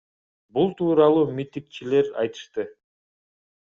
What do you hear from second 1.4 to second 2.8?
митигчилер айтышты.